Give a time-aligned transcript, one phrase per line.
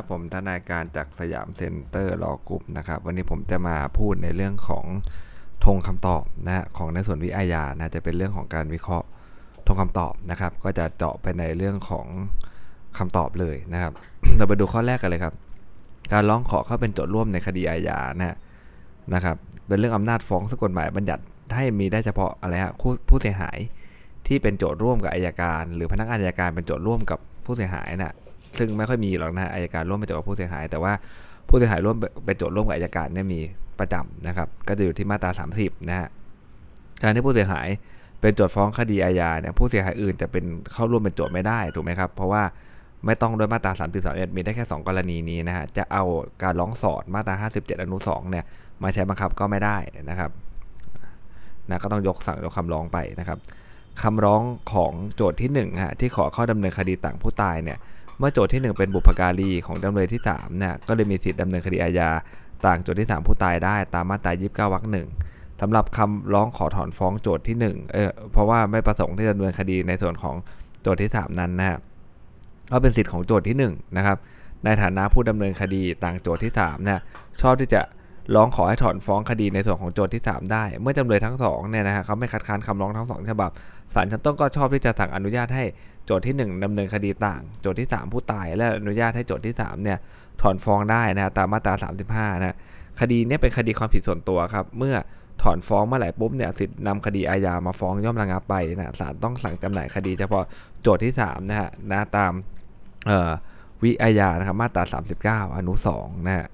[0.00, 4.84] ครับผมทนายการจาก Siam Center Law Group นะครับ วันนี้ผมจะมาพูดในเรื่องของ
[5.64, 9.06] ธงคำตอบนะฮะของในส่วนวิอาญานะจะเป็นเรื่องของการวิเคราะห์
[9.66, 12.06] ธงคำตอบนะครับ ก็จะเจาะไปในเรื่องของ
[12.98, 13.92] คำตอบเลยนะครับ
[14.36, 15.34] เราไปดูข้อแรกกันเลยครับ
[16.12, 18.36] การร้องขอเข้าเป็นโจทก์ร่วมในคดีอาญานะฮะ
[19.14, 19.36] นะครับ
[19.68, 21.22] เป็นเรื่องอำนาจฟ้องซึ่งกฎหมายบัญญัติ
[21.54, 23.58] ให้มีได้เฉพาะอะไรฮะผู้ผู้เสียหาย
[24.26, 28.14] ที่เป็นโจทก์ร่วมกับอัยการ หรือพนักงานอัยการเป็นโจทก์ร่วมกับผู้เสียหายน่ะ
[28.58, 30.92] ซึ่งไม่ค่อยมีหรอกนะอายการร่วมเป็นโจทย์กับผู้เสียหาย แต่ว่า
[31.48, 31.96] ผู้เสียหายร่วม
[32.26, 33.40] เป็นโจทย์ร่วมกับอายการเนี่ยมี
[33.78, 36.08] ประจำนะครับ ก็จะอยู่ที่มาตรา 30 นะฮะ
[37.02, 37.68] การที่ผู้เสียหาย
[38.20, 42.42] เป็นโจทย์ฟ้องคดีอาญาเนี่ยผู้เสียหายอื่นจะเป็นเข้าร่วมเป็นโจทย์ไม่ได้ถูกไหมครับ เพราะว่า
[43.06, 46.04] ไม่ต้องด้วยมาตรา3 31มีได้แค่ 2 กรณีนี้นะฮะจะเอา
[46.42, 48.44] การร้องสอดมาตรา 57 อนุ 2 เนี่ย
[48.82, 49.76] มาใช้บังคับก็ไม่ได้
[50.10, 50.30] นะครับ
[51.68, 53.38] นะก็ต้องยกสั่งยกคำร้องไปนะครับ
[54.02, 57.78] คำร้องของโจทย์ที่1ฮะที่ขอเข้าดำเนินคดีต่างผู้ตายเนี่ย
[58.18, 62.10] เมื่อโจทย์ที่ 1 เป็นบุพการีของจำเลยที่3เนี่ยก็เลยมีสิทธิ์ดำเนินคดีอาญา
[62.66, 65.08] ต่างโจทย์ที่ 3 ผู้ตายได้ตามมาตรา29วรรคหนึ่ง
[65.60, 70.36] สำหรับคำร้องขอถอนฟ้องโจทย์ที่1เออเพราะว่าไม่ประสงค์ที่จะดำเนินคดีในส่วนของ
[70.82, 71.80] โจทย์ที่ 3 นั้นนะ
[72.72, 74.18] ก็เป็นสิทธิ์ของโจทย์ที่1นะครับ
[74.64, 77.00] ในฐานะผู้ดำเนินคดีต่างโจทย์ที่3เนี่ย
[77.40, 77.80] ชอบที่จะ
[78.34, 83.50] ร้องขอให้ถอนฟ้องคดีในส่วนของโจทย์ที่ 3 ได้ เมื่อจำเลยทั้ง2เนี่ยนะฮะเขาไม่คัดค้านคำร้องทั้ง 2 ฉบับ
[83.94, 85.64] ศาลชั้นต้นก็ชอบที่จะสั่งอนุญาตให้
[86.04, 89.98] โจทย์ที่ 1ดำเนินคดีต่าง โจทย์ที่ 3 ผู้ตาย และอนุญาตให้โจทย์ที่3เนี่ย
[90.40, 91.74] ถอนฟ้องได้นะตามมาตรา
[92.34, 92.56] 35นะ
[93.00, 94.96] คดีนี้เป็นคดีความผิดส่วนตัวครับ เมื่อ
[95.42, 100.44] ถอนฟ้องเมื่อไหร่ปุ๊บเนี่ยสิทธิ์นำคดีอาญามาฟ้องย่อมระงับไปนะศาลต้องสั่งจำหน่ายคดีเฉพาะ
[100.82, 102.32] โจทย์ที่3นะฮะนะตาม
[103.82, 104.84] วิอาญานะครับมาตรา
[105.46, 106.48] 39 อนุ2นะฮะ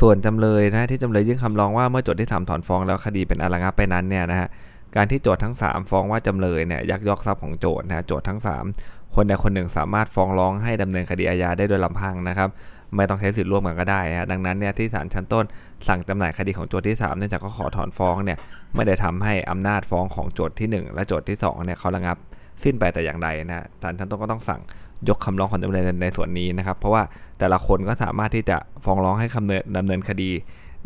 [0.00, 4.48] ส่วนจำเลยนะที่จำเลยยื่นคำร้องว่าเมื่อโจทย์ที่ 3 ถอนฟ้องแล้วคดีเป็นอระงับไปนั้นเนี่ยนะฮะ
[4.96, 8.40] การที่โจทย์ทั้ง 3 ฟ้องว่าจำเลยเนี่ยยักยอกทรัพย์ของโจทย์นะโจทย์ทั้ง
[8.76, 12.48] 3 คนใดคนหนึ่งสามารถฟ้องร้องให้ดำเนินคดีอาญาได้โดยลำพังนะครับ
[12.96, 15.44] ไม่ต้องใช้สิทธิ์ร่วมกันก็ได้นะดังนั้นเนี่ยที่ศาลชั้นต้น
[15.88, 18.38] สั่งจำหน่ายคดีของโจทย์ที่3เนื่องจากเขาขอถอนฟ้องเนี่ย
[18.74, 22.16] ไม่ได้ทำให้อำนาจฟ้องของโจทย์ที่ 1 และโจทย์ที่2เนี่ยเขาระงับ
[22.62, 24.60] สิ้นไปแต่อย่างใดนะศาลชั้นต้นก็ต้องสั่ง
[25.08, 27.02] ยกคำร้องของจำเลยในส่วนนี้นะครับ เพราะว่า
[27.38, 30.30] แต่ละคนก็สามารถที่จะฟ้องร้องให้คำเนินดำเนินคดี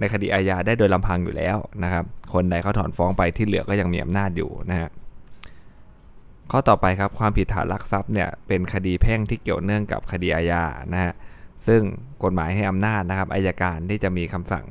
[0.00, 4.90] ในคดีอาญาได้โดยลำพังอยู่แล้วนะครับ คนใดเขาถอนฟ้องไปที่เหลือก็ยังมีอำนาจอยู่นะฮะ
[6.50, 11.12] ข้อต่อไปครับความผิดฐานลักทรัพย์เนี่ยเป็นคดีแพ่งที่เกี่ยวเนื่องกับคดีอาญานะฮะ
[11.66, 11.80] ซึ่ง
[12.22, 14.64] กฎหมายให้อำนาจนะครับอายการที่จะมีคำสั่ง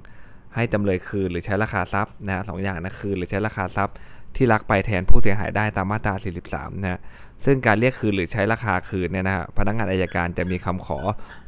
[0.56, 3.95] ให้จำเลยคืนหรือใช้ราคาทรัพย์นะสองอย่างนะคืนหรือใช้ราคาทรัพย์
[4.35, 6.13] ที่ลักไปแทนผู้เสียหายได้ตามมาตรา
[6.47, 7.00] 43 นะ
[7.45, 11.00] ซึ่งการเรียกคืนหรือใช้ราคาคืนเนี่ยนะฮะพนักงานอายการจะมีคำขอ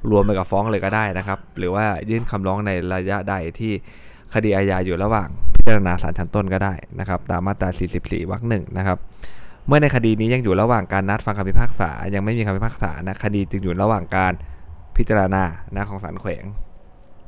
[0.10, 3.74] รวมไปกับฟ้องเลยก็ได้นะครับ หรือว่ายื่นคำร้องในระยะใดที่
[4.34, 7.70] คดีอาญาอยู่ระหว่างพิจารณาศาลชั้นต้นก็ได้นะครับ ตามมาตรา
[8.02, 8.98] 44 วรรคหนึ่งนะครับ
[9.68, 14.34] เมื่อในคดีนี้ยังอยู่ระหว่างการนัดฟังคำพิพากษา ยังไม่มีคำพิพากษานะคดีจึงอยู่ระหว่างการ
[14.98, 15.44] พิจารณา
[15.76, 16.44] นะของศาลแขวง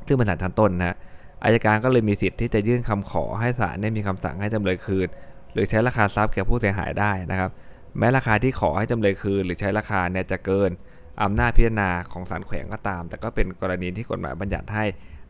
[0.06, 0.96] ซึ่งเป็นศาลชั้นต้นนะ
[1.44, 5.08] อายการก็เลยมีสิทธิ์ที่จะยื่นคำขอให้ศาลได้มีคำสั่งให้จำเลยคืน
[5.52, 7.50] หรือใช้ราคาทรัพย์แก่ผู้เสียหายได้นะครับ
[7.98, 10.70] แม้ราคาที่ขอให้จำเลยคืน หรือใช้ราคาเนี่ยจะเกิน
[11.22, 14.84] อำนาจพิจารณาของศาลแขวงก็ตาม แต่ก็เป็นกรณีที่กฎหมายบัญญัติให้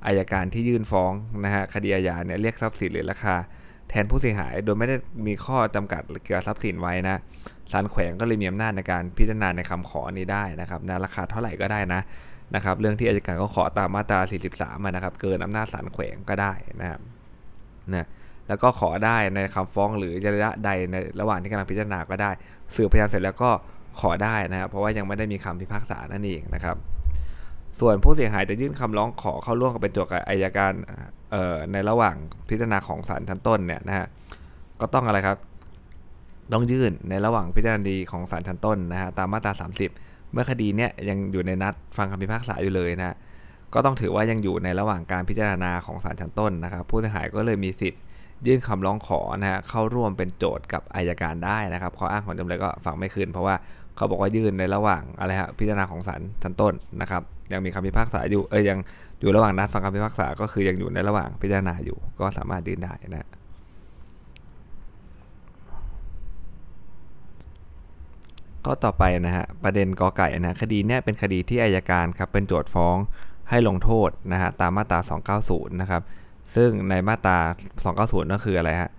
[0.06, 1.12] อายการที่ยื่นฟ้อง
[1.44, 3.34] นะฮะคดีอาญาเนี่ยเรียกทรัพย์สินหรือราคา
[3.88, 7.16] แทนผู้เสียหาย โดยไม่ได้มีข้อจำกัดเกี่ยวกับทรัพย์สินไว้นะ
[7.72, 12.00] ศาลแขวงก็เลยมีอำนาจในการพิจารณาในคำขอนี้ได้นะครับนะราคาเท่าไหร่ก็ได้นะ
[12.54, 14.20] นะครับเรื่องที่อายการก็ขอตามมาตรา
[14.52, 17.00] 43มานะครับเกินอำนาจศาลแขวงก็ได้นะครับ
[17.94, 18.06] นะ
[18.48, 22.30] แล้วก็ขอได้ในคำฟ้องหรือระยะใดในระหว่างที่กำลังพิจารณาก็ได้
[22.74, 23.50] สืบพยานเสร็จแล้วก็
[24.00, 26.76] ขอได้นะครับเพราะว่ายังไม่ได้มีคำพิพากษานั่นเองนะครับ
[27.80, 30.72] ส่วนผู้เสียหายจะยื่นคำร้องขอเข้าร่วมกับเป็นโจทย์กับอายการ
[31.72, 32.16] ในระหว่าง
[32.48, 34.06] พิจารณาของศาลชั้นต้นเนี่ยนะฮะ
[34.80, 35.38] ก็ต้องอะไรครับ
[36.52, 39.52] ต้องยื่นในระหว่างพิจารณาดีของศาลชั้นต้นนะฮะตามมาตรา
[39.92, 43.16] 30 เมื่อคดีเนี้ยยังอยู่ในนัดฟังคำพิพากษาอยู่เลยนะ
[43.74, 48.00] ก็ต้องถือว่ายังอยู่ในระหว่างการพิจารณาของศาลชั้นต้นนะครับ ผู้เสียหายก็เลยมีสิทธิ์
[48.46, 53.54] ยื่นคำร้องขอนะฮะเข้าร่วมเป็นโจทย์กับอายการได้นะครับข้ออ้างของจำเลยก็ฟังไม่คืนเพราะว่า
[53.96, 58.78] เขาบอกว่ายื่นในระหว่างอะไรฮะพิจารณาของศาลชั้นต้นนะครับ ยังมีคำพิพากษาอยู่เอ้ยยัง
[59.20, 63.28] อยู่ระหว่างนัดฟังคำพิพากษาก็คือยังอยู่ในระหว่างพิจารณาอยู่ ก็สามารถยื่นได้นะ
[68.66, 72.96] ก็ต่อไปนะฮะประเด็นกอไก่นะคดีเนี้ยเป็นคดีที่อายการครับเป็นโจทย์ฟ้อง
[73.50, 76.02] ให้ลงโทษนะฮะตามมาตรา 290 นะครับ
[76.56, 77.38] ซึ่งในมาตรา
[77.84, 78.90] 290 ก็คืออะไรฮะ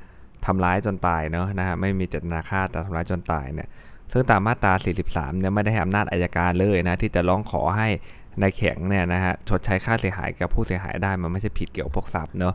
[0.46, 3.68] ทำร้ายจนตายเนาะนะฮะไม่มีเจตนาฆ่าแต่ทำร้ายจนตายเนี่ย
[4.12, 4.74] ซึ่งตามมาตรา
[5.06, 7.88] 43 เนี่ยไม่ได้ให้อำนาจอายการเลยนะที่จะร้องขอให้
[8.42, 12.54] นายแข็งเนี่ยนะฮะชดใช้ค่าเสียหายกับผู้เสียหายได้มันไม่ใช่ผิดเกี่ยวพวกทรัพย์เนาะ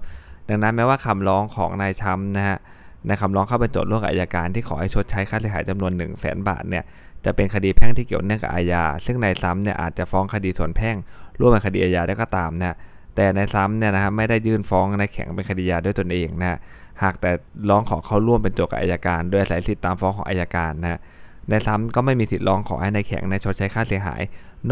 [0.49, 2.58] ดังนั้นแม้ว่าคำร้องของนายช้ำนะฮะ
[3.06, 6.85] ในคำร้องเข้าเป็นโจทย์ร่วมกับอายการที่ขอให้ชดใช้ค่าเสียหายจำนวน 1 0 0 0 0แบาทเนี่ย
[7.25, 10.96] จะเป็นคดีแพ่งที่เกี่ยวเนื่องกับอาญา ซึ่งในซ้ำเนี่ยอาจจะฟ้องคดีส่วนแพ่ง
[11.41, 12.76] ร่วมกับคดีอาญาได้ก็ตามนะ
[13.17, 16.59] แต่ในซ้ำเนี่ยนะครับไม่ได้ยื่นฟ้องในแข็งเป็นคดียาด้วยตนเองนะฮะ
[17.03, 17.31] หากแต่
[17.71, 21.01] ร้องขอเข้าร่วมเป็นโจทย์กับอายการโดยอาศัยสิทธิตามฟ้องของอายการนะ
[21.49, 24.21] ในซ้ำก็ไม่มีสิทธิ์ร้องขอให้ในแข็งในชดใช้ค่าเสียหาย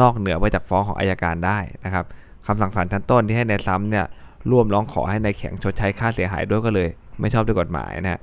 [0.00, 2.04] นอกเหนือไปจากฟ้องของอายการได้นะครับ
[2.46, 4.06] คำสั่งศาลชั้นต้นที่ให้ในซ้ำเนี่ย
[4.50, 6.88] ร่วมร้องขอให้ในแข็งชดใช้ค่าเสียหายด้วยก็เลย
[7.20, 8.20] ไม่ชอบด้วยกฎหมายนะ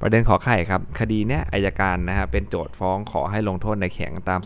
[0.00, 4.40] ประเด็นขอไข่ครับคดีเนี้ยอายการนะฮะเป็นโจทย์ฟ้องขอให้ลงโทษในแข็งตาม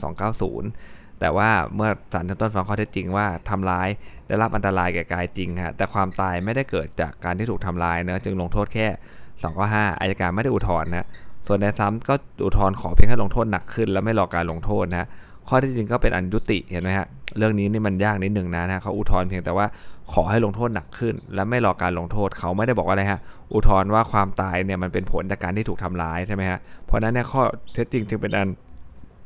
[0.55, 3.89] 290 แต่ว่าเมื่อศาลชั้นต้นฟ้องข้อเท็จจริงว่าทำร้าย
[4.29, 8.87] ได้รับอันตรายแก่กายจริงฮะแต่ความตายไม่ได้เกิดจากการที่ถูกทำร้ายเนะจึงลงโทษแค่
[9.23, 11.07] 2ข้อ5อายการไม่ได้อุทธรณ์นะ
[11.47, 12.15] ส่วนในซ้ำก็
[12.45, 15.07] อุทธรณ์ขอเพียงแค่ลงโทษหนักขึ้น แล้วไม่รอการลงโทษนะ
[15.49, 17.07] ข้อที่จริงก็เป็นอันยุติเห็นไหมฮะ
[17.39, 19.67] เรื่องนี้นี่มันยากนิดหนึ่งนะนะเขาอุทธรณ์เพียงแต่ว่า
[20.13, 23.21] ขอให้ลงโทษหนักขึ้น และไม่รอการลงโทษเขาไม่ได้บอกว่าอะไรฮะ
[23.55, 28.49] อุทธรณ์ว่าความตายเนี่ยมันเป็นผลจากการที่ถูกทำร้ายใช่ไหมฮะเพราะนั้นเนี่ยข้อเท็จจริงจึงเป็นอัน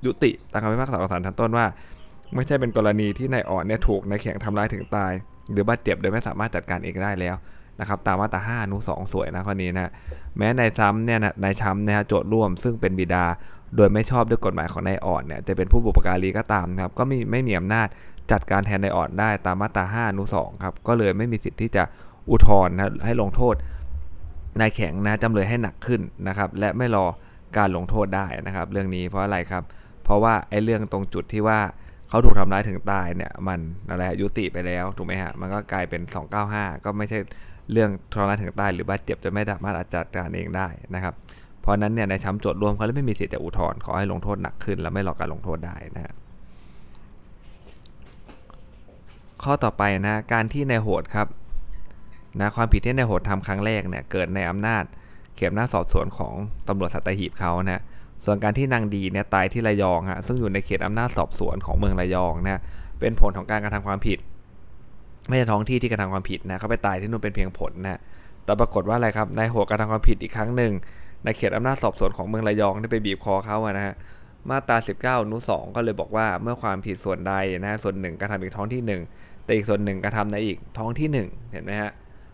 [0.06, 1.66] ยุติตามคำพิพากษาของศาลชั้นต้นว่า
[2.34, 5.12] ไม่ใช่เป็นกรณีที่นายอ่อนเนี่ยถูกนายแข็งทำร้ายถึงตาย
[5.52, 7.36] หรือบาดเจ็บโดยไม่สามารถจัดการเองได้แล้ว
[7.80, 9.90] นะครับตามมาตรา5อนุ2สวยนะข้อนี้นะ
[10.36, 13.24] แม้นายซ้ำเนี่ยนะนายช้ำนะฮะโจทย์ร่วมซึ่งเป็นบิดา
[13.76, 17.88] โดยไม่ชอบด้วยกฎหมายของนายอ่อนเนี่ยจะเป็นผู้บุปการีก็ตามครับก็ไม่ไม่มีอำนาจ
[18.32, 21.84] จัดการแทนนายอ่อนได้ตามมาตรา5อนุ2ครับก็เลยไม่มีสิทธิ์ที่จะ
[22.30, 23.54] อุทธรณ์นะให้ลงโทษ
[24.60, 27.06] นายแข็งนะจำเลยให้หนักขึ้นนะครับและไม่รอ
[27.56, 29.62] การลงโทษได้นะครับ เรื่องนี้เพราะอะไรครับ
[30.04, 31.58] เพราะว่าไอ้เรื่องตรงจุดที่ว่า
[32.08, 33.60] เขาถูกทำร้ายถึงตายเนี่ยมัน
[33.90, 36.02] อะไรยุติไปแล้วถูกไหมฮะมันก็กลายเป็น
[36.42, 37.18] 295 ก็ไม่ใช่
[37.72, 41.14] เรื่องทำรมานถึงตายหรือบาดเจ็บจะไม่สามารถจัดการเองได้นะครับ
[41.60, 46.14] เพราะนั้นเนี่ยในชั้นโจทย์รวมเขาเลยไม่มีสิทธิ์จะอุทธรณ์ขอให้ลงโทษหนักขึ้น และไม่รอการลงโทษได้นะฮะ
[49.42, 51.28] ข้อต่อไปนะการที่ในโหดครับ
[52.40, 54.84] นะความผิดที่ในโหดทำครั้งแรกเนี่ยเกิดในอำนาจ
[55.36, 56.34] เข็มหน้าสอบสวนของ
[56.68, 57.82] ตำรวจสัตหีบเขานะ
[58.24, 62.60] ส่วนการที่นางดีเนี่ยตายที่ระยองฮะซึ่งอยู่ในเขตอำนาจสอบสวนของเมืองระยองนะ
[63.00, 64.18] เป็นผลของการกระทำความผิด
[65.28, 68.00] ไม่ใช่ท้องที่ที่กระทำความผิดนะเขาไปตายที่นู่นเป็นเพียงผลนะ
[68.44, 70.72] แต่ปรากฏว่าอะไรครับนายโหดกระทำความผิดอีกครั้งหนึ่ง
[71.24, 73.94] ในเขตอำนาจสอบสวนของเมืองระยองได้ไปบีบคอเขาอะนะฮะ
[74.50, 78.82] มาตรา 19นุ2ก็เลยบอกว่าเมื่อความผิดส่วนใดนะส่วนหนึ่งกระทำอีกท้องที่
[79.16, 81.90] 1แต่อีกส่วนหนึ่งกระทำในอีกท้องที่1เห็นไหมฮะ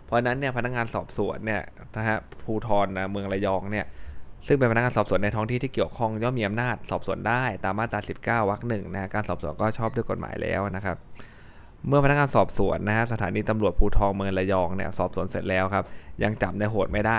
[0.07, 1.63] เพราะนั้นเนี่ยพนักงานสอบสวนเนี่ย
[1.97, 3.87] นะฮะภูทรนะเมืองระยองเนี่ย
[4.47, 10.97] ซึ่งเป็นพนักงานสอบสวนในท้องที่ที่เกี่ยวข้องย่อมมีอำนาจสอบสวนได้ตามมาตรา 19วรรคหนึ่งนะการสอบสวนก็ชอบด้วยกฎหมายแล้วนะครับ
[11.89, 15.85] เมื่อพนักงานสอบสวนนะฮะสถานีตำรวจภูทรเมืองระยองเนี่ยสอบสวนเสร็จแล้วครับ
[16.23, 17.19] ยังจับในโหดไม่ได้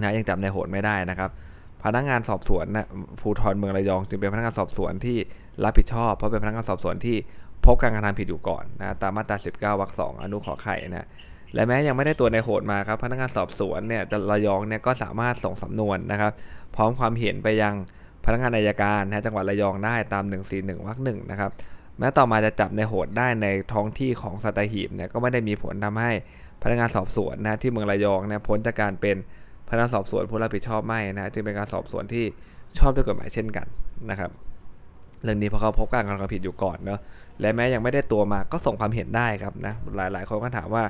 [0.00, 1.30] นะยังจับในโหดไม่ได้นะครับ
[1.84, 2.86] พนักงานสอบสวนนะ
[3.20, 5.18] ภูทรเมืองระยอง จึงเป็นพนักงานสอบสวนที่
[5.64, 7.16] รับผิดชอบ เพราะเป็นพนักงานสอบสวนที่
[7.64, 11.06] พบการกระทำผิดอยู่ก่อนนะตามมาตรา 19วรรคสองอนุขอไข่นะ
[11.54, 16.32] และแม้ยังไม่ได้ตัวในโหดมาครับ พนักงานสอบสวนเนี่ยระยองเนี่ยก็สามารถส่งสำนวนนะครับ
[16.76, 17.74] พร้อมความเห็นไปยัง
[18.24, 21.50] พนักงานอายการนะจังหวัดระยองได้ตาม 141วรรคหนึ่งนะครับ
[21.98, 26.12] แม้ต่อมาจะจับในโหดได้ในท้องที่ของสัตหีบเนี่ยก็ไม่ได้มีผลทำให้
[26.62, 29.16] พนักงานสอบสวนนะที่เมืองระยองเนี่ยพ้นจากการเป็น
[29.68, 32.24] พนักงานสอบสวนผู้รับผิดชอบไม่นะจึงเป็นการสอบสวนที่
[32.78, 33.66] ชอบด้วยกฎหมายเช่นกัน
[34.10, 34.30] นะครับ
[35.22, 37.00] เรื่องนี้เพราะเขาพบการกระทำผิดอยู่ก่อนเนาะ
[37.40, 40.84] และแม้ยังไม่ได้ตัวมาก็ส่งความเห็นได้ครับนะหลายๆคนก็ถามว่า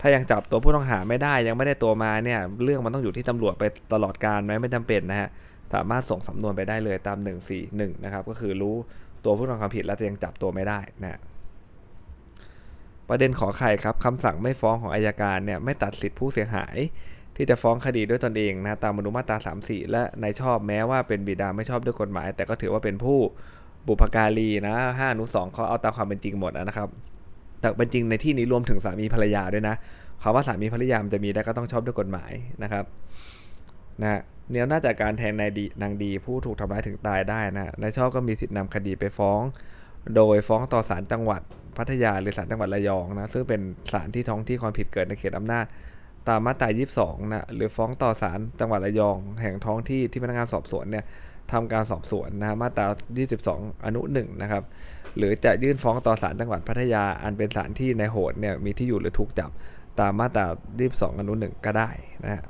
[0.00, 5.28] ถ้ายังจับตัวผู้ต้องหาไม่ได้ยังไม่ได้ตัวมาเนี่ยเรื่องมันต้องอยู่ที่ตำรวจไปตลอดการไหมไม่จำเป็นนะฮะ
[5.74, 7.18] สามารถส่งสำนวนไปได้เลยตาม
[7.60, 8.74] 141นะครับก็คือรู้
[9.24, 11.20] ตัวผู้ต้องหาผิดแล้วจะยังจับตัวไม่ได้นะ
[13.08, 16.76] ประเด็นขอไข่ครับคำสั่งไม่ฟ้องของอายการเนี่ยไม่ตัดสิทธิผู้เสียหาย
[17.36, 23.20] ที่จะฟ้องคดีด้วยตนเองนะตามอนุมาตรา34 และในชอบแม้ว่าเป็นบิดาไม่ชอบด้วยกฎหมาย แต่ก็ถือว่าเป็นผู้
[23.86, 26.88] บุพการีนะ5อนุ2เขาเอาตามความเป็นจริงหมดนะครับ
[27.60, 29.74] แต่เป็นจริงในที่นี้รวมถึงสามีภรรยาด้วยนะ
[30.22, 32.84] คำว่าสามีภรรยาจะมีได้ก็ต้องชอบด้วยกฎหมายนะครับ
[34.02, 34.20] นะ
[34.50, 39.40] เนี้ยน่าจากการแทนนายดีนางดี ผู้ถูกทำร้ายถึงตายได้นะนายชอบก็มีสิทธินำคดีไปฟ้อง
[40.16, 41.42] โดยฟ้องต่อศาลจังหวัด
[41.76, 43.60] พัทยาหรือศาลจังหวัดระยองนะซึ่งเป็น
[43.92, 45.64] ศาลที่ท้องที่ความผิดเกิดในเขตอำนาจ
[46.28, 46.68] ตามมาตรา
[47.00, 51.04] 22 นะ หรือฟ้องต่อศาลจังหวัดระยอง แห่งท้องที่ที่พนักงานสอบสวนเนี่ย
[51.52, 52.86] ทำการสอบสวนนะมาตรา
[53.34, 54.62] 22 อนุ 1 นะครับ
[55.16, 59.50] หรือจะยื่นฟ้องต่อศาลจังหวัดพัทยา อันเป็นศาลที่ในโหดเนี่ยมีที่อยู่หรือถูกจับ
[60.00, 60.46] ตามมาตรา
[60.82, 61.90] 22 อนุ 1 ก็ได้
[62.24, 62.42] นะฮะ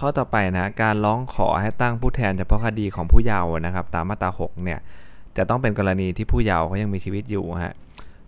[0.00, 4.78] ข้อต่อไปนะการร้องขอให้ตั้งผู้แทนเฉพาะคดีของผู้เยาว์นะครับ ตามมาตรา 6 เนี่ย
[5.36, 7.74] จะต้องเป็นกรณีที่ผู้เยาว์เขายังมีชีวิตอยู่ฮะ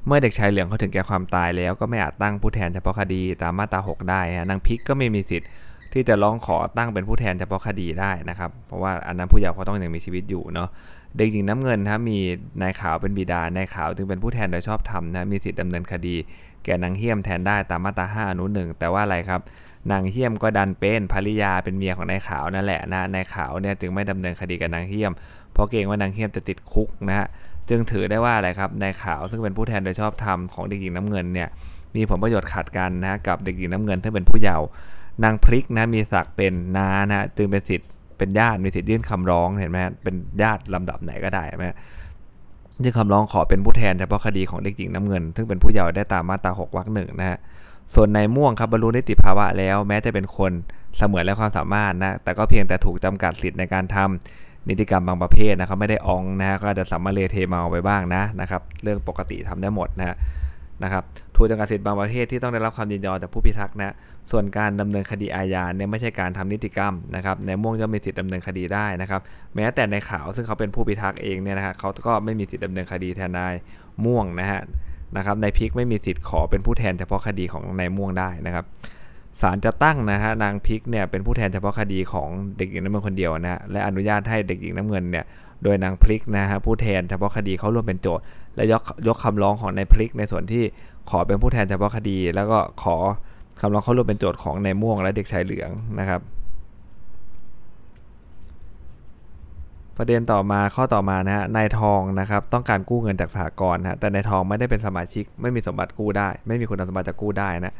[0.07, 5.49] เมื่อเด็กชายเหลืองเขาถึงแก่ความตายแล้วก็ไม่อาจตั้งผู้แทนเฉพาะคดีตามมาตรา 6 ได้ฮะนางพิกก็ไม่มีสิทธิ์
[5.93, 10.69] ที่จะร้องขอตั้งเป็นผู้แทนเฉพาะคดีได้นะครับ เพราะว่าอันนั้นผู้เยาว์เขาต้องยังมีชีวิตอยู่เนาะ
[11.17, 12.19] เด็กหญิงน้ำเงินนะมี
[12.63, 16.17] นายขาวเป็นบิดานายขาวจึงเป็นผู้แทนโดยชอบธรรมนะมีสิทธิดำเนินคดี
[16.65, 19.41] แก่นางเฮี้ยมแทนได้ตามมาตรา5อนุหนึ่งแต่ว่าอะไรครับ
[19.91, 25.13] นางเฮี้ยมก็ดันเป็นภริยาเป็นเมียของนายขาวนั่นแหละนะนายขาวเนี่ยจึงไม่ดำเนินคดีกับนางเฮี้ยม
[25.53, 27.27] เพราะเกรงว่านางเฮี้ยมจะติดคุกนะฮะ
[27.69, 31.49] จึงถือได้ว่าอะไรครับนายขาวซึ่งเป็นผู้แทนโดยชอบธรรมของเด็กหญิงน้ำเงินเนี่ย
[31.97, 34.67] มีผลประโยชน์ขัดกันนะกับเด็กหญิงน้ำเงินที่เป็นผู้เยาว์
[35.25, 41.65] นางพริกนะมีศักดิ์เป็นนานะจึงเป็นสิทธิ์เป็นญาติมีสิทธิ์ยื่นคำร้องเห็นไหมเป็นญาติลำดับไหนก็ได้ไหม
[42.83, 47.39] ยื่นคำร้องขอเป็นผู้แทนเฉพาะคดีของเด็กหญิงน้ำเงิน ซึ่งเป็นผู้เยาว์ได้ตามมาตรา6วรรคหนึ่งนะฮะ
[47.95, 50.53] ส่วนนายม่วงครับบรรลุนิติภาวะแล้ว แม้จะเป็นคน
[50.97, 60.17] เสมือนไร้ความสามารถนะแต่ก็เพียงแต่ถูกจำกัดสิทธิ์ในการทำนิติกรรมบางประเภทนะครับไม่ได้อองนะก็อาจจะสำมะเลเทเมาไปบ้างนะนะครับเรื่องปกติทำได้หมดนะ
[60.83, 61.05] นะครับ
[61.43, 63.95] ถูกจำกัดสิทธิ์บางประเภทที่ต้องได้รับความยินยอมจากผู้พิทักษ์นะ
[64.31, 69.21] ส่วนการดำเนินคดีอาญาเนี่ยไม่ใช่การทำนิติกรรมนะครับ นายม่วงจะมีสิทธิ์ดำเนินคดีได้นะครับ
[69.55, 73.55] แม้แต่นายขาวซึ่งเขาเป็นผู้พิทักษ์เองเนี่ยนะครับเขาก็ไม่มีสิทธิ์ดำเนินคดีแทนนาย
[74.05, 74.61] ม่วงนะฮะ
[75.17, 78.65] นะครับในพิกไม่มีสิทธิ์ขอเป็นผู้แทนเฉพาะคดีของนายม่วงได้นะครับ
[79.41, 82.29] ศาลจะตั้งนะฮะนางพิกเนี่ยเป็นผู้แทนเฉพาะคดีของ
[82.59, 85.25] เด็กหญิงน้ำเงินคนเดียวนะและอนุญาตให้เด็กหญิงน้ำเงินเนี่ย
[85.65, 88.25] โดยนางพลิกนะฮะผู้แทนเฉพาะคดีเขาร่วมเป็นโจทย์
[88.57, 90.65] และยกยกคำร้องของนายพลิกในส่วนที่
[91.11, 92.97] ขอเป็นผู้แทนเฉพาะคดี แล้วก็ขอ
[93.61, 96.21] คำร้องเขาร่วมเป็นโจทย์ของนายม่วงและเด็กชายเหลืองนะครับ
[99.97, 107.75] ประเด็นต่อมาข้อต่อมานะฮะนายทองนะครับต้องการกู้เงินจากสหกรณ์นะแต่นายทองไม่ได้เป็นสมาชิก ไม่มีสมบัติกู้ได้ ไม่มีคุณสมบัติจะกู้ได้นะ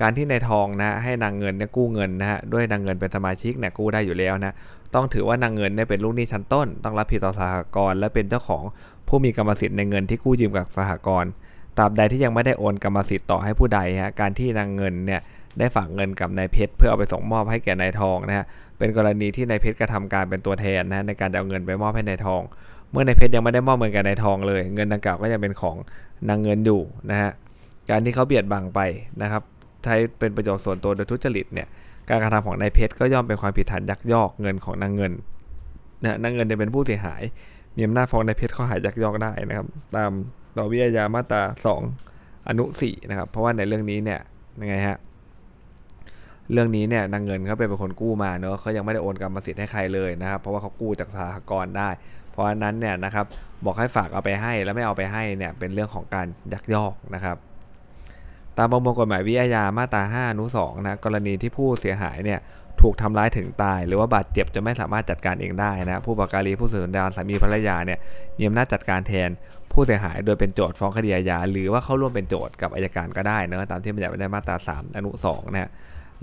[0.00, 4.54] การที่นายทองนะให้นางเงินเนี่ยกู้เงินนะฮะด้วยนางเงินเป็นสมาชิกเนี่ยกู้ได้อยู่แล้วนะ
[4.94, 8.62] ต้องถือว่านางเงินเนี่ยเป็นลูกหนี้ชั้นต้น ต้องรับผิดต่อสหกรณ์และเป็นเจ้าของ
[9.08, 11.30] ผู้มีกรรมสิทธิ์ในเงินที่กู้ยืมกับสหกรณ์
[11.78, 15.20] ตราบใดที่ยังไม่ได้โอนกรรมสิทธิ์ต่อให้ผู้ใดฮะการที่นางเงินเนี่ย
[15.58, 18.46] ได้ฝากเงินกับนายเพชรเพื่อเอาไปส่งมอบให้แก่นายทองนะฮะ
[18.78, 22.42] เป็นกรณีที่นายเพชรกระทำการเป็นตัวแทนนะในการจะเอาเงินไปมอบให้นายทอง
[22.90, 25.76] เมื่อนายเพชรยังไม่ได้มอบเงินกับนายทองเลย เงินดังกล่าวก็ยังเป็นของ
[26.28, 26.80] นางเงินอยู่
[27.10, 27.30] นะฮะ
[27.90, 28.80] การที่เขาเบียดบังไป
[29.22, 29.42] นะครับ
[29.84, 31.68] ใช้เป็นประโยชน์ส่วนตัวโดยทุจริตเนี่ย
[32.12, 35.12] การกระทำของนายเพชรก็ย่อมเป็นความผิดฐานยักยอกเงินของนางเงิน
[36.02, 37.22] นะนางเงินจะเป็นผู้เสียหาย
[37.76, 39.66] มีอำนาจฟ้องนายเพชรข้อหายักยอกได้นะครับ
[39.96, 40.10] ตาม
[40.56, 41.42] ต่อวิทยามาตรา
[41.94, 44.20] 2 อนุ4นะครับ เพราะว่าในเรื่องนี้เนี่ย
[44.60, 44.98] ยังไงฮะ
[46.52, 51.88] เรื่องนี้เนี่ยนางเงินเขาเป็นคนกู้มาเนอะเขายังไม่ได้โอนกรรมสิทธิ์ให้ใครเลยนะครับ เพราะว่าเขากู้จากสหกรณ์ได้
[52.30, 53.26] เพราะฉะนั้นเนี่ยนะครับ
[53.64, 57.36] บอกให้ฝากเอาไปให้แล้วไม่เอาไปให้เนี่ยเป็นเรื่องของการยักยอกนะครับ
[58.58, 62.40] ตามประมวลกฎหมายวิทยามาตรา5อนุ2นะกรณีที่ผู้เสียหายเนี่ย
[62.80, 67.98] ถูกทำร้ายถึงตาย หรือว่าบาดเจ็บจะไม่สามารถจัดการเองได้นะผู้ประการีผู้สืบสันดานสามีภรรยาเนี่ย
[68.38, 69.30] มีอำนาจจัดการแทน
[69.72, 75.70] ผู้เสียหายโดยเป็นโจทย์ฟ้องคดีอาญาหรือว่าเข้าร่วมเป็นโจทย์กับอายการก็ได้นะตามที่บัญญัติไว้ในมาตรา 3 อนุ2นะ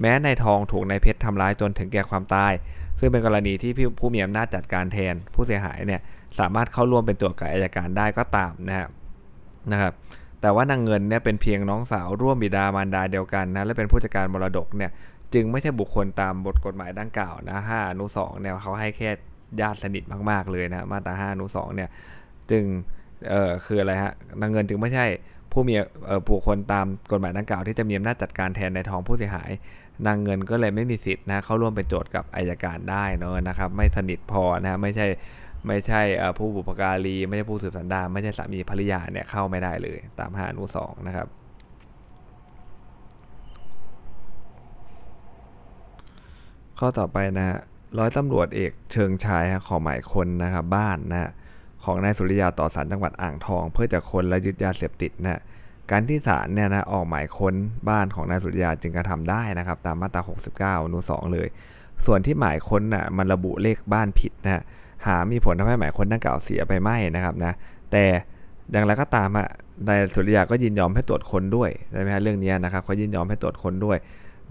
[0.02, 2.54] แม้ในทองถูกนายเพชรทำร้ายจนถึงแก่ความตาย
[3.00, 6.02] ซึ่งเป็นกรณีที่ผู้มีอำนาจจัดการแทน ผู้เสียหายเนี่ย
[6.40, 8.90] สามารถเข้าร่วมเป็นโจทย์กับอายการได้ก็ตามนะครับ
[9.72, 9.94] นะครับ
[10.42, 14.92] แต่ว่านางเงินเนี่ยเป็นเพียงน้องสาวร่วมบิดามารดาเดียวกันนะและเป็นผู้จัดการมรดกเนี่ย
[15.34, 19.10] จึงไม่ใช่บุคคลตามบทกฎหมายดังกล่าวนะห้าอนุสองเนี่ยเขาให้แค่
[19.62, 21.90] ญาติสนิทมาก ๆเลยนะมาตราห้าอนุสองเนี่ย
[22.52, 22.64] จึง
[23.30, 25.06] เอ่อคืออะไรฮะนางเงินจึงไม่ใช่
[25.52, 25.74] ผู้มี
[26.06, 29.52] เอ่อบุคคลตามกฎหมายดังกล่าวที่จะมีอำนาจจัดการแทนในทองผู้เสียหาย
[30.08, 35.08] นางเงินก็เลยไม่มีสิทธิ์นะเข้าร่วมเป็นโจทย์กับอายการได้เนอะนะครับ ไม่สนิทพอนะไม่ใช่
[35.68, 36.02] ไม่ใช่
[36.38, 41.28] ผู้บุปการีไม่ใช่ผู้สืบสันดานไม่ใช่สามีภรรยาเนี่ยเข้าไม่ได้เลย ตามหาอนุสองนะครับ
[46.80, 47.60] ข้อต่อไปนะฮะ
[47.98, 51.32] ร้อยตำรวจเอกเชิงชายขอหมายคนนะครับบ้านนะ
[51.84, 55.42] ของนายสุริยาต่อสารจังหวัดอ่างทอง เพื่อจะค้นและยึดยาเสพติดนะ
[55.92, 57.54] การที่ศาลเนี่ยนะออกหมายค้น
[57.90, 60.22] บ้านของนายสุริยาจึงกระทำได้นะครับ ตามมาตรา
[60.78, 61.48] 69อนุ2เลย
[62.06, 64.64] ส่วนที่หมายค้นนะ่ะมันระบุเลขบ้านผิดนะ
[65.06, 67.54] หามีผลทำให้หมายคนดังกล่าวเสียไปไหมนะครับนะ
[67.92, 68.04] แต่
[68.72, 69.48] อย่างไรก็ตามอะ
[69.88, 73.98] นายสุริยาก็ยินยอมให้ตรวจค้นด้วยใช่ไหมฮะเรื่องนี้นะครับเขายินยอมให้ตรวจค้นด้วย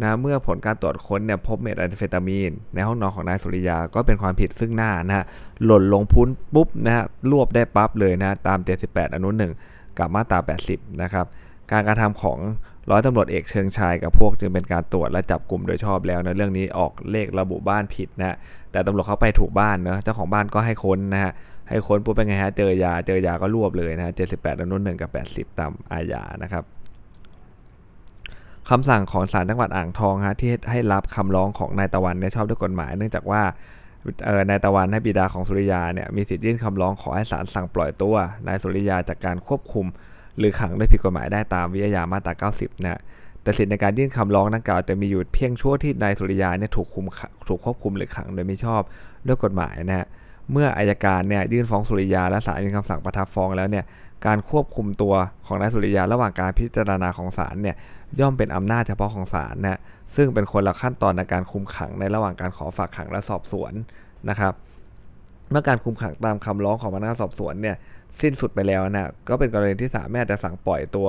[0.03, 5.25] นะเมื่อผลการตรวจค้นเนี่ยพบเมทแอมเฟตามีน ในห้องนอนของนายสุริยาก็เป็นความผิดซึ่งหน้านะฮะ
[5.65, 9.53] หล่นลงพุ้นปุ๊บนะฮะรวบได้ปั๊บเลยนะตาม 78 อนุหนึ่ง
[9.99, 10.39] กับมาตรา
[10.71, 11.27] 80 นะครับ
[11.73, 12.39] การกระทำของ
[12.91, 18.37] ร้อยตำรวจเอกเชิงชายกับพวกจึงเป็นการตรวจและจับกลุ่มโดยชอบแล้วนะเรื่องนี้ออกเลขระบุบ้านผิดนะ
[18.73, 21.33] แต่ตำรวจเขาไปถูกบ้านเนะเจ้าของบ้านก็ให้ค้นนะฮะ
[21.69, 26.65] ให้ค้นปุ๊บเป็นไงฮะเจอยาเจอยาก็รวบเลยนะเจ็ดสิบแปดอนุหนึ่งกับแปดสิบตามอาญานะครับ
[28.69, 33.43] คำสั่งของศาลจังหวัดอ่างทองฮะที่ให้รับคำร้องของนายตะวันเนี่ยชอบด้วยกฎหมาย เนื่องจากว่า
[34.49, 38.17] นายตะวันให้บิดาของสุริยาเนี่ยมีสิทธิ์ยื่นคำร้องขอให้ศาลสั่งปล่อยตัว
[38.47, 39.87] นายสุริยาจากการควบคุม
[40.39, 43.01] หรือขังด้วยผิดกฎหมายได้ตามวิทยามาตรา 90 นะ
[43.43, 47.07] แต่สิทธิในการยื่นคำร้องดังกล่าวจะมีอยู่เพียงชั่วที่นายสุริยาเนี่ยถูกคุม
[47.49, 48.83] ถูกควบคุมหรือขังโดยไม่ชอบ
[49.27, 50.07] ด้วยกฎหมายนะฮะ
[50.53, 53.85] เมื่ออายการเนี่ยยื่นฟ้องสุริยาและศาลมีคำสั่งประทับฟ้องแล้วเนี่ย
[54.27, 55.15] การควบคุมตัว
[55.47, 57.77] ของนายสุริยาระหว่างการพิจารณาของศาลเนี่ย
[58.21, 59.81] ย่อมเป็นอำนาจเฉพาะของศาลนะ
[60.17, 63.73] ซึ่งเป็นคนละขั้นตอนในการคุมขังในระหว่างการขอฝากขังและสอบสวน
[64.31, 64.53] นะครับ
[65.51, 67.77] เมื่อการคุมขังตามคำร้องของพนักงานสอบสวนเนี่ย
[68.23, 71.09] สิ้นสุดไปแล้วนะก็เป็นกรณีที่ศาลแม่จะสั่งปล่อยตัว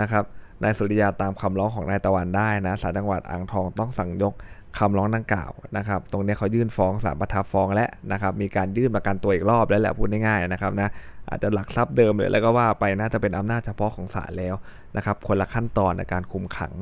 [0.00, 0.24] นะครับ
[0.62, 4.34] นายสุริยาตามคำร้องของนายตะวันได้นะศาลจังหวัดอ่างทองต้องสั่งยก
[4.78, 10.88] คำร้องดังกล่าวนะครับ ตรงนี้เขายื่นฟ้องศาลประทับฟ้องและนะครับ มีการยื่นประกันตัวอีกรอบแล้วแหละพูดง่ายๆนะครับนะ
[11.28, 14.54] อาจจะหลักทรัพย์เดิมเลยแล้วก็ว่าไปน่าจะเป็นอำนาจเฉพาะของศาลแล้ว
[14.96, 16.72] นะครับ คนละขั้นตอนในการคุมขัง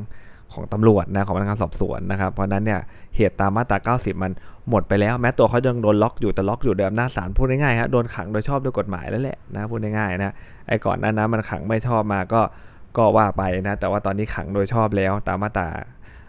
[0.53, 2.81] ของตำรวจนะของพนักงานสอบสวนนะครับ เพราะนั้นเนี่ย
[3.17, 4.33] เหตุตามมาตรา 90 มัน
[4.71, 10.35] หมดไปแล้ว แม้ตัวเขายังโดนล็อกอยู่แต่ล็อกอยู่เดิมหน้าศาลพูดง่ายๆฮะโดนขังโดยชอบด้วยกฎหมายแล้วแหละนะพูดง่ายๆนะ
[10.69, 12.41] ไอ้ก่อนนั้นนะมันขังไม่ชอบมาก็
[12.97, 15.69] ก็ว่าไปนะแต่ว่าตอนนี้ขังโดยชอบแล้วตามมาตรา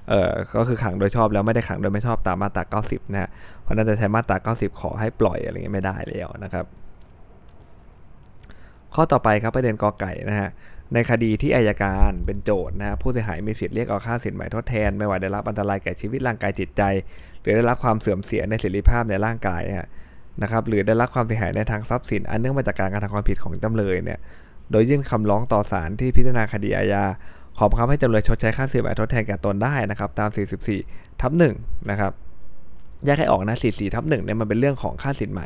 [0.10, 3.30] เอ่อก็คือขังโดยชอบแล้วไม่ได้ขังโดยไม่ชอบตามมาตรา 90 นะ
[3.62, 6.66] เพราะนั้นจะใช้มาตรา 90 ขอให้ปล่อยอะไรเงี้ยไม่ได้แล้วนะครับ
[8.94, 10.50] ข้อต่อไปครับประเด็นกอไก่นะฮะ
[10.96, 16.82] ในคดีที่อายการเป็นโจทย์นะผู้เสียหายมีสิทธิ์เรียกเอาค่าสินไหมทดแทน ไม่ว่าได้รับอันตรายแก่ชีวิตร่างกายจิตใจ
[17.42, 19.62] หรือได้รับความเสื่อมเสียในเสรีภาพในร่างกาย
[20.42, 24.20] นะครับหรือได้รับความเสียหายในทางทรัพย์สิน อันเนื่องมาจากการกระทำความผิดของจำเลยเนี่ย
[24.72, 27.04] โดยยื่นคำร้องต่อศาลที่พิจารณาคดีอาญา
[27.58, 30.30] ขอบังคับให้จำเลยชดใช้ค่าเสียหายทดแทนแก่ตนได้นะครับตาม
[30.76, 32.12] 44 ทับ1นะครับ
[33.06, 35.42] แยกให้ออกนะ44ทับ1เนี่ยมันเป็นเรื่องของค่าสินไหม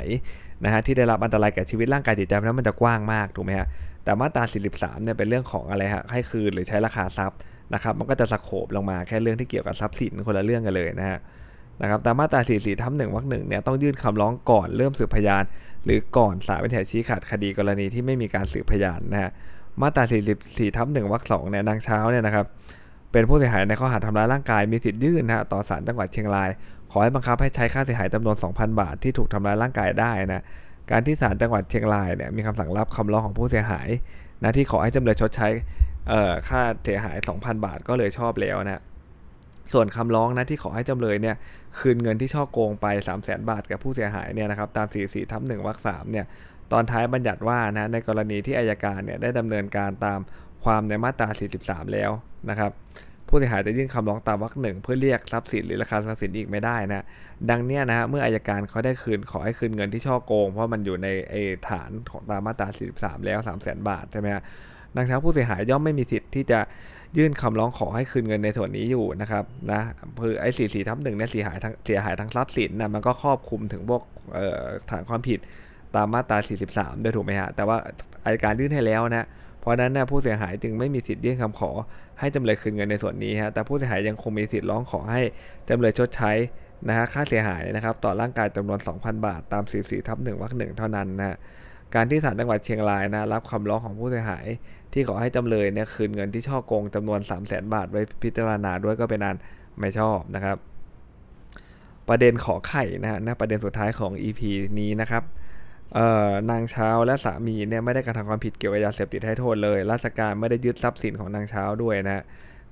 [0.64, 3.68] นะฮะที่ได้รับอันตรายแก่ชีวิตร่างกายจิตใจเพราะนั้นมันจะกว้างมากถูกไหมฮะ
[4.10, 4.44] แต่มาตรา
[4.76, 7.38] 43เนี่ยเป็นเรื่องของอะไรฮะให้คืนหรือใช้ราคาทรัพย์
[7.74, 11.20] นะครับ มันก็จะสโคบลงมาแค่เรื่องที่เกี่ยวกับทรัพย์สินคนละเรื่องกันเลยนะฮะ
[11.82, 15.44] นะครับตามมาตรา 44ทับ1วรรคหนึ่งเนี่ยต้องยื่นคำร้องก่อนเริ่มสืบพยาน
[15.86, 19.32] หรือก่อนศาลเป็นแถชี้ขาดคดีกรณีที่ไม่มีการสืบพยานนะฮะ
[19.82, 20.04] มาตรา
[20.40, 22.46] 44ทับ1วรรคสองเนี่ยนางเช้าเนี่ยนะครับ
[23.12, 26.50] เป็นผู้เสียหายในข้อหาทำร้ายร่างกายมีสิทธิ์ยื่นนะต่อศาลจังหวัดเชียงราย
[26.92, 30.44] ขอให้บังคับให้ใช้ค่าเสียหายจำนวน 2,000 บาทที่ถูกทำร้ายร่างกายได้นะ
[30.92, 33.88] การที่ศาลจังหวัดเชียงรายเนี่ยมีคำสั่งรับคำร้องของผู้เสียหาย
[34.44, 35.48] นะที่ขอให้จำเลยชดใช้
[36.48, 38.82] ค่าเสียหาย 2,000 บาทก็เลยชอบแล้วนะ
[39.74, 41.36] ส่วนคำร้องนะที่ขอให้จำเลยเนี่ย
[41.80, 46.26] คืนเงินที่ช่อโกงไป 3 0 0 0 0 0บาทกับผู้เสียหายเนี่ยนะครับตาม 44ทับ1วรรค3เนี่ย
[46.72, 50.20] ตอนท้ายบัญญัติว่านะในกรณีที่อายการเนี่ยได้ดำเนินการตาม
[50.64, 51.28] ความในมาตรา
[51.62, 52.12] 43 แล้ว
[52.50, 52.72] นะครับ
[53.30, 57.04] ผู้เสียหายจะยื่นคำร้องตามวรรคหนึ่งเพื่อเรียกทรัพย์สินหรือราคาทรัพย์สินอีกไม่ได้นะ
[57.50, 61.36] ดังนี้นะฮะเมื่ออายการเขาได้คืนขอให้คืนเงินที่ช่อโกง เพราะมันอยู่ในไอ
[61.70, 64.44] ฐานของตามมาตรา 43 แล้ว 3 0 0 0 0 0 บาทใช่ไหมฮะ
[64.96, 66.60] ดังนั้นผู้เสียหายย่อมไม่มีสิทธิ์ที่จะ
[67.18, 69.82] ยื่นคำร้องขอให้คืนเงินในส่วนนี้อยู่นะครับนะ
[70.22, 74.02] คือไอ้สี่สี่ทับหนึ่งเนี่ยเสียหายทั้งเสียหายทั้งทรัพย์สินนะมันก็ครอบคลุมถึงพวก
[74.90, 75.40] ฐานความผิด
[75.96, 76.38] ตามมาตรา
[76.72, 77.78] 43 ด้วยถูกไหมฮะแต่ว่า
[78.26, 79.28] อายการยื่นให้แล้วนะ
[79.60, 81.72] เพราะนั้นนะผู้เสียหายจึงไม่มีสิทธิ์ยื่นคำขอ
[82.20, 85.22] ให้จำเลยคืนเงินในส่วนนี้ฮะแต่ผู้เสียหายยังคงมีสิทธิ์ร้องขอให้
[85.70, 86.32] จำเลยชดใช้
[86.88, 91.38] นะฮะค่าเสียหายนะครับต่อร่างกายจำนวน 2,000 บาท ตาม 44ทับ1วรรคหนึ่งเท่านั้นนะ
[91.96, 94.46] การที่ศาลจังหวัดเชียงรายนะรับคำร้องของผู้เสียหาย
[94.94, 99.38] ที่ขอให้จำเลยเนี่ยคืนเงินที่ช่อโกงจำนวน 3 0 0 0 0 0 บาทไว้พิจารณาด้วยก็เป็นอัน
[99.80, 100.58] ไม่ชอบนะครับ
[102.10, 104.42] ประเด็นขอไข่นะฮะประเด็นสุดท้ายของ EP
[104.80, 105.24] นี้นะครับ
[106.52, 112.24] นางเช้าและสามีเนี่ยไม่ได้กระทำความผิดเกี่ยวกับยาเสพติดให้โทษเลย ราชการไม่ได้ยึดทรัพย์สินของนางเช้าด้วยนะ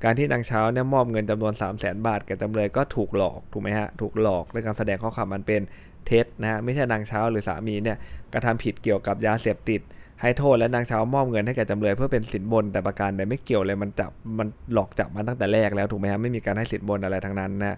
[0.04, 5.62] การที่นางเช้าเนี่ยมอบเงินจำนวน 3 0 0แสนบาทแก่จำเลยก็ถูกหลอกถูกไหมฮะถูกหลอกด้วยการแสดงข้อความมันเป็น
[6.06, 7.98] เท็จนะฮะไม่ใช่นางเช้าหรือสามีเนี่ย
[8.34, 9.82] กระทำผิดเกี่ยวกับยาเสพติด
[10.22, 17.78] ให้โทษและนางเช้ามอบเงินให้แก่จำเลยเพื่อเป็นสินบนแต่ประการใดไม่เกี่ยวเลยมันจับมันหลอกจับมาตั้งแต่แรกแล้วถูกไหมฮะไม่มีการให้สินบนอะไรทั้งนั้นนะ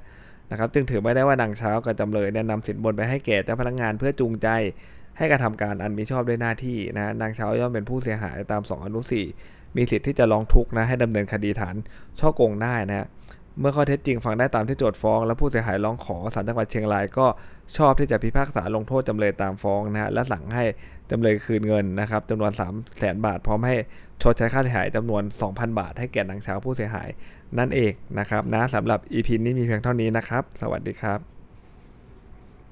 [0.52, 4.47] นะครับจึงถือไม่ได้ว่านางเช้ากับจำเลยเนี่ยนำสินบนไปให้แก่เจ้าพนักงานเพื่อจูงใจ
[5.17, 9.02] ให้กระทำการอันมิชอบด้วยหน้าที่นะนางเช้าย่อมเป็นผู้เสียหายตาม 2 อนุ
[9.39, 11.76] 4มีสิทธิ์ที่จะร้องทุกข์นะให้ดำเนินคดีฐาน
[12.19, 13.08] ช่อโกงได้นะ
[13.60, 17.26] เมื่อข้อเท็จจริงฟังได้ตามที่โจทย์ฟ้อง และผู้เสียหายร้องขอศาลจังหวัดเชียงรายก็
[17.78, 20.63] ชอบที่จะพิพากษาลงโทษจำเลยตามฟ้องนะและสั่งให้
[21.12, 23.76] จำเลยคืนเงินนะครับจำนวน3 0 0แสนบาท พร้อมให้
[24.22, 27.10] ชดใช้ค่าเสียหายจำนวน 2,000 บาท ให้แก่นางเช้าผู้เสียหาย
[27.58, 31.38] นั่นเองนะครับนะสำหรับ EP นี้มีเพียงเท่านี้นะครับ สวัสดีครับ